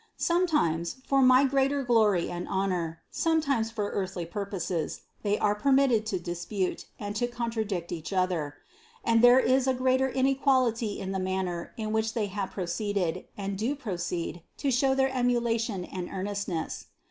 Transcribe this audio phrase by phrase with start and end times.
[0.17, 6.17] Sometimes, for my greater glory and honor, sometimes for earthly purposes, they are permitted to
[6.19, 8.55] dispute, and to contradict each other;
[9.03, 13.59] and there is a great inequality in the manner in which they have proceeded and
[13.59, 16.87] do proceed to show their emula tion and earnestness.